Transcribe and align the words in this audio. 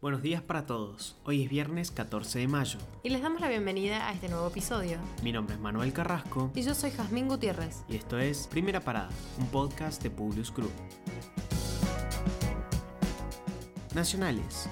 Buenos 0.00 0.22
días 0.22 0.42
para 0.42 0.64
todos. 0.64 1.16
Hoy 1.24 1.42
es 1.42 1.50
viernes 1.50 1.90
14 1.90 2.38
de 2.38 2.46
mayo. 2.46 2.78
Y 3.02 3.08
les 3.08 3.20
damos 3.20 3.40
la 3.40 3.48
bienvenida 3.48 4.06
a 4.06 4.12
este 4.12 4.28
nuevo 4.28 4.46
episodio. 4.46 4.96
Mi 5.24 5.32
nombre 5.32 5.56
es 5.56 5.60
Manuel 5.60 5.92
Carrasco. 5.92 6.52
Y 6.54 6.62
yo 6.62 6.72
soy 6.76 6.92
Jazmín 6.92 7.26
Gutiérrez. 7.26 7.82
Y 7.88 7.96
esto 7.96 8.16
es 8.16 8.46
Primera 8.46 8.78
Parada, 8.78 9.10
un 9.40 9.48
podcast 9.48 10.00
de 10.00 10.10
Publius 10.10 10.54
Group. 10.54 10.70
Nacionales. 13.92 14.68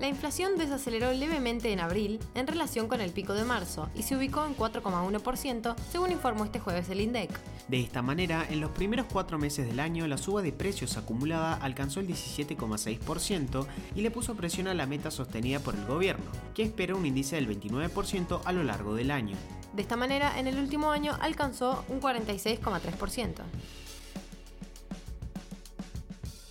La 0.00 0.08
inflación 0.08 0.56
desaceleró 0.56 1.12
levemente 1.12 1.72
en 1.72 1.78
abril 1.78 2.20
en 2.34 2.46
relación 2.46 2.88
con 2.88 3.02
el 3.02 3.12
pico 3.12 3.34
de 3.34 3.44
marzo 3.44 3.90
y 3.94 4.02
se 4.02 4.16
ubicó 4.16 4.46
en 4.46 4.56
4,1% 4.56 5.76
según 5.92 6.10
informó 6.10 6.46
este 6.46 6.58
jueves 6.58 6.88
el 6.88 7.02
INDEC. 7.02 7.30
De 7.68 7.80
esta 7.80 8.00
manera, 8.00 8.46
en 8.48 8.62
los 8.62 8.70
primeros 8.70 9.04
cuatro 9.12 9.38
meses 9.38 9.66
del 9.66 9.78
año 9.78 10.06
la 10.06 10.16
suba 10.16 10.40
de 10.40 10.52
precios 10.52 10.96
acumulada 10.96 11.52
alcanzó 11.52 12.00
el 12.00 12.08
17,6% 12.08 13.66
y 13.94 14.00
le 14.00 14.10
puso 14.10 14.34
presión 14.34 14.68
a 14.68 14.74
la 14.74 14.86
meta 14.86 15.10
sostenida 15.10 15.60
por 15.60 15.74
el 15.74 15.84
gobierno, 15.84 16.24
que 16.54 16.62
espera 16.62 16.94
un 16.94 17.04
índice 17.04 17.36
del 17.36 17.46
29% 17.46 18.40
a 18.42 18.52
lo 18.52 18.64
largo 18.64 18.94
del 18.94 19.10
año. 19.10 19.36
De 19.74 19.82
esta 19.82 19.96
manera, 19.96 20.38
en 20.40 20.46
el 20.46 20.58
último 20.58 20.92
año 20.92 21.14
alcanzó 21.20 21.84
un 21.90 22.00
46,3%. 22.00 23.42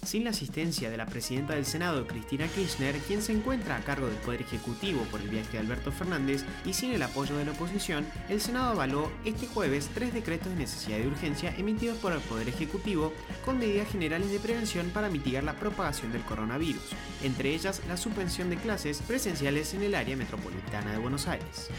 Sin 0.09 0.23
la 0.23 0.31
asistencia 0.31 0.89
de 0.89 0.97
la 0.97 1.05
presidenta 1.05 1.53
del 1.53 1.67
Senado, 1.67 2.07
Cristina 2.07 2.47
Kirchner, 2.47 2.97
quien 2.97 3.21
se 3.21 3.31
encuentra 3.31 3.75
a 3.75 3.83
cargo 3.83 4.07
del 4.07 4.15
Poder 4.15 4.41
Ejecutivo 4.41 5.03
por 5.11 5.21
el 5.21 5.29
viaje 5.29 5.51
de 5.51 5.59
Alberto 5.59 5.91
Fernández, 5.91 6.43
y 6.65 6.73
sin 6.73 6.89
el 6.89 7.03
apoyo 7.03 7.37
de 7.37 7.45
la 7.45 7.51
oposición, 7.51 8.07
el 8.27 8.41
Senado 8.41 8.71
avaló 8.71 9.11
este 9.23 9.45
jueves 9.45 9.87
tres 9.93 10.11
decretos 10.11 10.49
de 10.49 10.55
necesidad 10.55 10.97
de 10.97 11.05
urgencia 11.05 11.53
emitidos 11.55 11.99
por 11.99 12.11
el 12.11 12.21
Poder 12.21 12.49
Ejecutivo 12.49 13.13
con 13.45 13.59
medidas 13.59 13.87
generales 13.87 14.31
de 14.31 14.39
prevención 14.39 14.89
para 14.89 15.09
mitigar 15.09 15.43
la 15.43 15.59
propagación 15.59 16.11
del 16.11 16.23
coronavirus, 16.23 16.81
entre 17.21 17.53
ellas 17.53 17.79
la 17.87 17.95
suspensión 17.95 18.49
de 18.49 18.57
clases 18.57 19.03
presenciales 19.03 19.75
en 19.75 19.83
el 19.83 19.93
área 19.93 20.17
metropolitana 20.17 20.91
de 20.91 20.97
Buenos 20.97 21.27
Aires. 21.27 21.69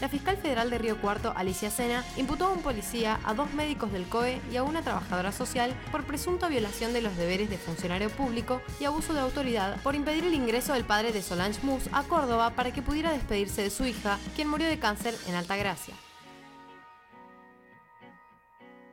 La 0.00 0.08
fiscal 0.08 0.36
federal 0.36 0.70
de 0.70 0.78
Río 0.78 1.00
Cuarto, 1.00 1.32
Alicia 1.36 1.70
Sena, 1.70 2.04
imputó 2.16 2.46
a 2.46 2.52
un 2.52 2.62
policía, 2.62 3.20
a 3.24 3.34
dos 3.34 3.52
médicos 3.54 3.92
del 3.92 4.04
COE 4.04 4.40
y 4.52 4.56
a 4.56 4.62
una 4.62 4.82
trabajadora 4.82 5.32
social 5.32 5.74
por 5.92 6.04
presunta 6.04 6.48
violación 6.48 6.92
de 6.92 7.02
los 7.02 7.16
deberes 7.16 7.48
de 7.50 7.58
funcionario 7.58 8.10
público 8.10 8.60
y 8.80 8.84
abuso 8.84 9.14
de 9.14 9.20
autoridad 9.20 9.80
por 9.82 9.94
impedir 9.94 10.24
el 10.24 10.34
ingreso 10.34 10.72
del 10.72 10.84
padre 10.84 11.12
de 11.12 11.22
Solange 11.22 11.60
Mus 11.62 11.84
a 11.92 12.02
Córdoba 12.02 12.50
para 12.50 12.72
que 12.72 12.82
pudiera 12.82 13.12
despedirse 13.12 13.62
de 13.62 13.70
su 13.70 13.84
hija, 13.84 14.18
quien 14.34 14.48
murió 14.48 14.68
de 14.68 14.78
cáncer 14.78 15.14
en 15.28 15.34
Altagracia 15.34 15.94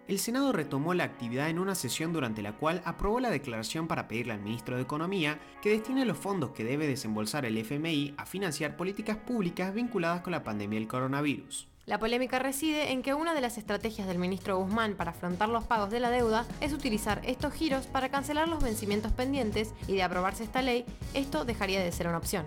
el 0.08 0.20
Senado 0.20 0.52
retomó 0.52 0.94
la 0.94 1.04
actividad 1.04 1.50
en 1.50 1.60
una 1.60 1.76
sesión 1.76 2.14
durante 2.14 2.42
la 2.42 2.58
cual 2.58 2.82
aprobó 2.86 3.20
la 3.20 3.30
declaración 3.30 3.88
para 3.88 4.08
pedirle 4.08 4.34
al 4.34 4.42
ministro 4.42 4.76
de 4.76 4.82
Economía 4.82 5.40
que 5.62 5.70
destine 5.70 6.06
los 6.06 6.18
fondos 6.18 6.52
que 6.52 6.64
debe 6.64 6.88
desembolsar 6.88 7.46
el 7.46 7.58
FMI 7.58 8.16
a 8.18 8.26
financiar 8.26 8.78
políticas 8.78 9.18
públicas 9.18 9.74
vinculadas 9.74 10.22
con 10.22 10.32
la 10.32 10.44
pandemia 10.44 10.80
del 10.80 10.88
coronavirus. 10.88 11.68
La 11.86 12.00
polémica 12.00 12.40
reside 12.40 12.92
en 12.92 13.02
que 13.02 13.14
una 13.14 13.34
de 13.34 13.42
las 13.42 13.58
estrategias 13.58 14.08
del 14.08 14.20
ministro 14.20 14.58
Guzmán 14.58 14.96
para 14.96 15.12
afrontar 15.12 15.50
los 15.50 15.66
pagos 15.66 15.90
de 15.90 16.00
la 16.00 16.12
deuda 16.12 16.46
es 16.62 16.74
utilizar 16.74 17.22
estos 17.26 17.54
giros 17.54 17.88
para 17.88 18.10
cancelar 18.10 18.48
los 18.48 18.64
vencimientos 18.64 19.12
pendientes 19.12 19.74
y 19.88 19.94
de 19.94 20.04
aprobarse 20.04 20.44
esta 20.44 20.62
ley, 20.62 20.86
esto 21.14 21.44
dejaría 21.44 21.82
de 21.82 21.92
ser 21.92 22.08
una 22.08 22.18
opción. 22.18 22.46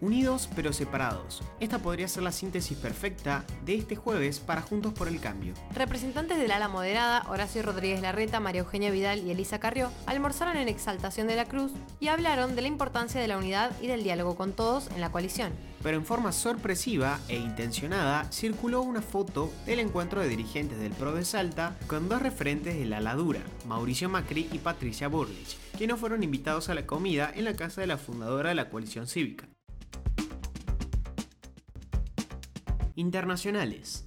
Unidos 0.00 0.48
pero 0.54 0.72
separados. 0.72 1.42
Esta 1.60 1.78
podría 1.78 2.08
ser 2.08 2.22
la 2.22 2.32
síntesis 2.32 2.76
perfecta 2.76 3.44
de 3.64 3.74
este 3.74 3.96
jueves 3.96 4.40
para 4.40 4.62
Juntos 4.62 4.92
por 4.92 5.08
el 5.08 5.20
Cambio. 5.20 5.54
Representantes 5.74 6.38
del 6.38 6.52
ala 6.52 6.68
moderada, 6.68 7.26
Horacio 7.28 7.62
Rodríguez 7.62 8.00
Larreta, 8.00 8.40
María 8.40 8.60
Eugenia 8.60 8.90
Vidal 8.90 9.20
y 9.26 9.30
Elisa 9.30 9.60
Carrió, 9.60 9.90
almorzaron 10.06 10.56
en 10.56 10.68
Exaltación 10.68 11.26
de 11.26 11.36
la 11.36 11.46
Cruz 11.46 11.72
y 11.98 12.08
hablaron 12.08 12.56
de 12.56 12.62
la 12.62 12.68
importancia 12.68 13.20
de 13.20 13.28
la 13.28 13.38
unidad 13.38 13.72
y 13.80 13.86
del 13.86 14.02
diálogo 14.02 14.36
con 14.36 14.52
todos 14.52 14.88
en 14.94 15.00
la 15.00 15.12
coalición. 15.12 15.52
Pero 15.82 15.96
en 15.96 16.04
forma 16.04 16.32
sorpresiva 16.32 17.18
e 17.28 17.36
intencionada 17.36 18.30
circuló 18.30 18.82
una 18.82 19.00
foto 19.00 19.50
del 19.64 19.80
encuentro 19.80 20.20
de 20.20 20.28
dirigentes 20.28 20.78
del 20.78 20.92
PRO 20.92 21.14
de 21.14 21.24
Salta 21.24 21.76
con 21.86 22.08
dos 22.08 22.20
referentes 22.20 22.76
de 22.76 22.84
la 22.84 22.98
ala 22.98 23.14
dura, 23.14 23.40
Mauricio 23.66 24.08
Macri 24.08 24.48
y 24.52 24.58
Patricia 24.58 25.08
Burlich, 25.08 25.56
que 25.78 25.86
no 25.86 25.96
fueron 25.96 26.22
invitados 26.22 26.68
a 26.68 26.74
la 26.74 26.86
comida 26.86 27.32
en 27.34 27.44
la 27.44 27.54
casa 27.54 27.80
de 27.80 27.86
la 27.86 27.96
fundadora 27.96 28.50
de 28.50 28.54
la 28.54 28.68
coalición 28.68 29.06
cívica. 29.06 29.48
Internacionales. 32.96 34.04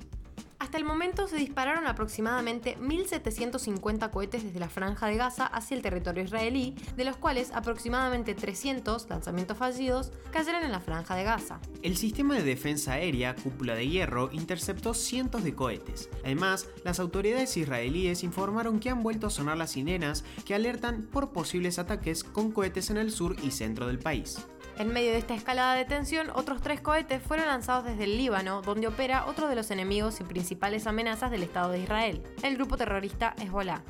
Hasta 0.64 0.78
el 0.78 0.86
momento 0.86 1.28
se 1.28 1.36
dispararon 1.36 1.88
aproximadamente 1.88 2.78
1.750 2.80 4.10
cohetes 4.12 4.46
desde 4.46 4.62
la 4.62 4.70
franja 4.70 5.08
de 5.08 5.18
Gaza 5.18 5.46
hacia 5.46 5.76
el 5.76 5.84
territorio 5.84 6.24
israelí, 6.24 6.74
de 6.96 7.04
los 7.04 7.18
cuales 7.18 7.52
aproximadamente 7.54 8.34
300 8.34 9.10
lanzamientos 9.10 9.58
fallidos 9.58 10.14
cayeron 10.32 10.64
en 10.64 10.72
la 10.72 10.80
franja 10.80 11.18
de 11.18 11.26
Gaza. 11.26 11.60
El 11.82 11.98
sistema 11.98 12.36
de 12.36 12.44
defensa 12.44 12.94
aérea 12.94 13.36
Cúpula 13.36 13.76
de 13.76 13.90
Hierro 13.90 14.30
interceptó 14.32 14.94
cientos 14.94 15.44
de 15.44 15.54
cohetes. 15.54 16.10
Además, 16.24 16.70
las 16.86 17.02
autoridades 17.02 17.58
israelíes 17.58 18.24
informaron 18.24 18.80
que 18.80 18.90
han 18.90 19.04
vuelto 19.04 19.28
a 19.28 19.32
sonar 19.32 19.58
las 19.58 19.72
sirenas 19.72 20.24
que 20.46 20.56
alertan 20.56 21.04
por 21.04 21.34
posibles 21.34 21.78
ataques 21.78 22.24
con 22.24 22.54
cohetes 22.54 22.90
en 22.90 22.96
el 22.96 23.12
sur 23.12 23.36
y 23.44 23.52
centro 23.52 23.86
del 23.88 24.00
país. 24.00 24.38
En 24.78 24.92
medio 24.92 25.12
de 25.12 25.20
esta 25.20 25.36
escalada 25.36 25.76
de 25.76 25.86
tensión, 25.86 26.32
otros 26.34 26.62
tres 26.62 26.82
cohetes 26.82 27.22
fueron 27.22 27.46
lanzados 27.46 27.86
desde 27.86 28.06
el 28.06 28.18
Líbano, 28.18 28.64
donde 28.64 28.88
opera 28.88 29.26
otro 29.28 29.48
de 29.48 29.56
los 29.56 29.70
enemigos 29.70 30.20
y 30.20 30.24
principales 30.24 30.88
amenazas 30.88 31.30
del 31.30 31.44
Estado 31.44 31.72
de 31.72 31.80
Israel, 31.80 32.24
el 32.42 32.56
grupo 32.56 32.76
terrorista 32.76 33.36
Hezbollah. 33.38 33.84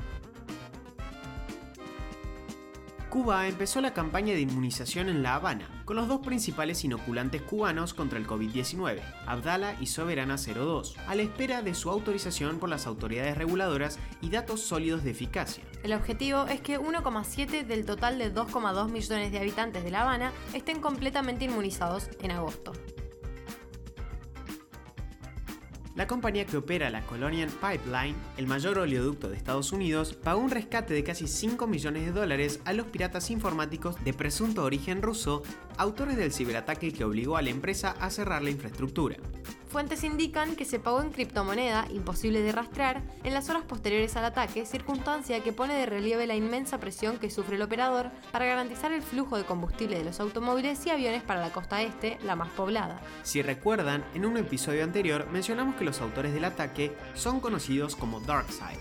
Cuba 3.14 3.46
empezó 3.46 3.80
la 3.80 3.94
campaña 3.94 4.34
de 4.34 4.40
inmunización 4.40 5.08
en 5.08 5.22
La 5.22 5.36
Habana, 5.36 5.68
con 5.84 5.94
los 5.94 6.08
dos 6.08 6.18
principales 6.18 6.82
inoculantes 6.82 7.42
cubanos 7.42 7.94
contra 7.94 8.18
el 8.18 8.26
COVID-19, 8.26 9.00
Abdala 9.24 9.76
y 9.80 9.86
Soberana 9.86 10.34
02, 10.36 10.96
a 11.06 11.14
la 11.14 11.22
espera 11.22 11.62
de 11.62 11.74
su 11.74 11.90
autorización 11.90 12.58
por 12.58 12.68
las 12.68 12.88
autoridades 12.88 13.38
reguladoras 13.38 14.00
y 14.20 14.30
datos 14.30 14.62
sólidos 14.62 15.04
de 15.04 15.12
eficacia. 15.12 15.62
El 15.84 15.92
objetivo 15.92 16.46
es 16.46 16.60
que 16.60 16.80
1,7 16.80 17.64
del 17.64 17.86
total 17.86 18.18
de 18.18 18.34
2,2 18.34 18.88
millones 18.90 19.30
de 19.30 19.38
habitantes 19.38 19.84
de 19.84 19.92
La 19.92 20.02
Habana 20.02 20.32
estén 20.52 20.80
completamente 20.80 21.44
inmunizados 21.44 22.10
en 22.20 22.32
agosto. 22.32 22.72
La 25.94 26.08
compañía 26.08 26.44
que 26.44 26.56
opera 26.56 26.90
la 26.90 27.06
Colonial 27.06 27.48
Pipeline, 27.48 28.16
el 28.36 28.48
mayor 28.48 28.78
oleoducto 28.78 29.28
de 29.28 29.36
Estados 29.36 29.70
Unidos, 29.70 30.12
pagó 30.12 30.40
un 30.40 30.50
rescate 30.50 30.92
de 30.92 31.04
casi 31.04 31.28
5 31.28 31.68
millones 31.68 32.06
de 32.06 32.10
dólares 32.10 32.58
a 32.64 32.72
los 32.72 32.86
piratas 32.86 33.30
informáticos 33.30 34.02
de 34.02 34.12
presunto 34.12 34.64
origen 34.64 35.02
ruso, 35.02 35.44
autores 35.76 36.16
del 36.16 36.32
ciberataque 36.32 36.92
que 36.92 37.04
obligó 37.04 37.36
a 37.36 37.42
la 37.42 37.50
empresa 37.50 37.92
a 38.00 38.10
cerrar 38.10 38.42
la 38.42 38.50
infraestructura. 38.50 39.18
Fuentes 39.74 40.04
indican 40.04 40.54
que 40.54 40.64
se 40.64 40.78
pagó 40.78 41.02
en 41.02 41.10
criptomoneda, 41.10 41.88
imposible 41.90 42.42
de 42.42 42.52
rastrear, 42.52 43.02
en 43.24 43.34
las 43.34 43.50
horas 43.50 43.64
posteriores 43.64 44.14
al 44.14 44.24
ataque, 44.24 44.66
circunstancia 44.66 45.42
que 45.42 45.52
pone 45.52 45.74
de 45.74 45.84
relieve 45.84 46.28
la 46.28 46.36
inmensa 46.36 46.78
presión 46.78 47.18
que 47.18 47.28
sufre 47.28 47.56
el 47.56 47.62
operador 47.62 48.12
para 48.30 48.44
garantizar 48.44 48.92
el 48.92 49.02
flujo 49.02 49.36
de 49.36 49.42
combustible 49.42 49.98
de 49.98 50.04
los 50.04 50.20
automóviles 50.20 50.86
y 50.86 50.90
aviones 50.90 51.24
para 51.24 51.40
la 51.40 51.50
costa 51.50 51.82
este, 51.82 52.18
la 52.22 52.36
más 52.36 52.50
poblada. 52.50 53.00
Si 53.24 53.42
recuerdan, 53.42 54.04
en 54.14 54.26
un 54.26 54.36
episodio 54.36 54.84
anterior 54.84 55.26
mencionamos 55.32 55.74
que 55.74 55.84
los 55.84 56.00
autores 56.00 56.32
del 56.32 56.44
ataque 56.44 56.96
son 57.14 57.40
conocidos 57.40 57.96
como 57.96 58.20
DarkSide. 58.20 58.78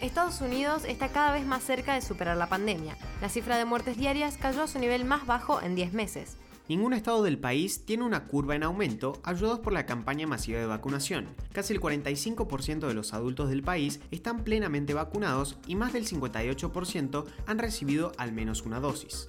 Estados 0.00 0.40
Unidos 0.40 0.82
está 0.84 1.10
cada 1.10 1.30
vez 1.30 1.46
más 1.46 1.62
cerca 1.62 1.94
de 1.94 2.02
superar 2.02 2.36
la 2.36 2.48
pandemia. 2.48 2.96
La 3.20 3.28
cifra 3.28 3.56
de 3.56 3.64
muertes 3.64 3.96
diarias 3.96 4.36
cayó 4.36 4.64
a 4.64 4.66
su 4.66 4.80
nivel 4.80 5.04
más 5.04 5.26
bajo 5.26 5.62
en 5.62 5.76
10 5.76 5.92
meses. 5.92 6.38
Ningún 6.68 6.92
estado 6.92 7.22
del 7.22 7.38
país 7.38 7.86
tiene 7.86 8.04
una 8.04 8.26
curva 8.26 8.54
en 8.54 8.62
aumento, 8.62 9.18
ayudados 9.22 9.60
por 9.60 9.72
la 9.72 9.86
campaña 9.86 10.26
masiva 10.26 10.58
de 10.58 10.66
vacunación. 10.66 11.28
Casi 11.52 11.72
el 11.72 11.80
45% 11.80 12.86
de 12.86 12.92
los 12.92 13.14
adultos 13.14 13.48
del 13.48 13.62
país 13.62 14.00
están 14.10 14.44
plenamente 14.44 14.92
vacunados 14.92 15.56
y 15.66 15.76
más 15.76 15.94
del 15.94 16.06
58% 16.06 17.24
han 17.46 17.58
recibido 17.58 18.12
al 18.18 18.32
menos 18.32 18.62
una 18.62 18.80
dosis. 18.80 19.28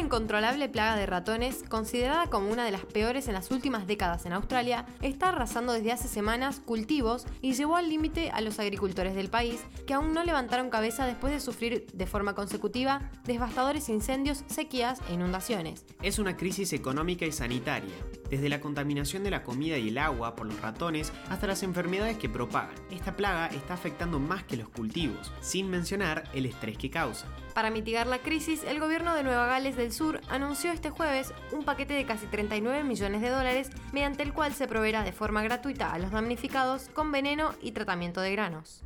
Incontrolable 0.00 0.70
plaga 0.70 0.96
de 0.96 1.04
ratones, 1.04 1.62
considerada 1.68 2.28
como 2.28 2.50
una 2.50 2.64
de 2.64 2.70
las 2.70 2.86
peores 2.86 3.28
en 3.28 3.34
las 3.34 3.50
últimas 3.50 3.86
décadas 3.86 4.24
en 4.24 4.32
Australia, 4.32 4.86
está 5.02 5.28
arrasando 5.28 5.74
desde 5.74 5.92
hace 5.92 6.08
semanas 6.08 6.58
cultivos 6.64 7.26
y 7.42 7.52
llevó 7.52 7.76
al 7.76 7.90
límite 7.90 8.30
a 8.30 8.40
los 8.40 8.58
agricultores 8.58 9.14
del 9.14 9.28
país, 9.28 9.60
que 9.86 9.92
aún 9.92 10.14
no 10.14 10.24
levantaron 10.24 10.70
cabeza 10.70 11.04
después 11.04 11.34
de 11.34 11.38
sufrir 11.38 11.86
de 11.92 12.06
forma 12.06 12.34
consecutiva 12.34 13.10
devastadores 13.24 13.90
incendios, 13.90 14.42
sequías 14.46 15.00
e 15.10 15.12
inundaciones. 15.12 15.84
Es 16.02 16.18
una 16.18 16.34
crisis 16.34 16.72
económica 16.72 17.26
y 17.26 17.32
sanitaria 17.32 17.94
desde 18.30 18.48
la 18.48 18.60
contaminación 18.60 19.22
de 19.22 19.30
la 19.30 19.42
comida 19.42 19.76
y 19.76 19.88
el 19.88 19.98
agua 19.98 20.34
por 20.34 20.46
los 20.46 20.60
ratones 20.62 21.12
hasta 21.28 21.46
las 21.46 21.62
enfermedades 21.62 22.16
que 22.16 22.28
propagan. 22.30 22.74
Esta 22.90 23.16
plaga 23.16 23.48
está 23.48 23.74
afectando 23.74 24.18
más 24.18 24.44
que 24.44 24.56
los 24.56 24.70
cultivos, 24.70 25.30
sin 25.40 25.68
mencionar 25.68 26.24
el 26.32 26.46
estrés 26.46 26.78
que 26.78 26.90
causa. 26.90 27.26
Para 27.60 27.70
mitigar 27.70 28.06
la 28.06 28.20
crisis, 28.20 28.64
el 28.64 28.80
gobierno 28.80 29.14
de 29.14 29.22
Nueva 29.22 29.44
Gales 29.44 29.76
del 29.76 29.92
Sur 29.92 30.22
anunció 30.30 30.72
este 30.72 30.88
jueves 30.88 31.34
un 31.52 31.62
paquete 31.62 31.92
de 31.92 32.06
casi 32.06 32.24
39 32.24 32.84
millones 32.84 33.20
de 33.20 33.28
dólares 33.28 33.68
mediante 33.92 34.22
el 34.22 34.32
cual 34.32 34.54
se 34.54 34.66
proveerá 34.66 35.02
de 35.02 35.12
forma 35.12 35.42
gratuita 35.42 35.92
a 35.92 35.98
los 35.98 36.10
damnificados 36.10 36.88
con 36.94 37.12
veneno 37.12 37.50
y 37.60 37.72
tratamiento 37.72 38.22
de 38.22 38.32
granos. 38.32 38.82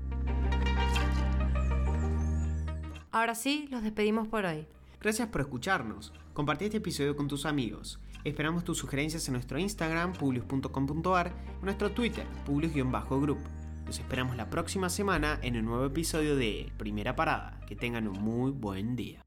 Ahora 3.13 3.37
sí, 3.37 3.69
los 3.71 3.85
despedimos 3.85 4.27
por 4.27 4.45
hoy. 4.45 4.67
Gracias 5.01 5.29
por 5.29 5.43
escucharnos. 5.43 6.13
Compartí 6.33 6.65
este 6.65 6.79
episodio 6.79 7.15
con 7.15 7.29
tus 7.29 7.47
amigos. 7.47 8.01
Esperamos 8.25 8.65
tus 8.65 8.79
sugerencias 8.79 9.29
en 9.29 9.35
nuestro 9.35 9.57
Instagram, 9.57 10.15
publius.com.ar, 10.15 11.29
en 11.29 11.65
nuestro 11.65 11.93
Twitter, 11.93 12.27
publius-group. 12.45 13.39
Nos 13.87 13.99
esperamos 13.99 14.37
la 14.37 14.49
próxima 14.49 14.89
semana 14.89 15.39
en 15.43 15.57
un 15.57 15.67
nuevo 15.67 15.85
episodio 15.85 16.37
de 16.37 16.73
Primera 16.79 17.17
Parada. 17.17 17.61
Que 17.67 17.77
tengan 17.77 18.09
un 18.09 18.19
muy 18.19 18.51
buen 18.51 18.97
día. 18.97 19.24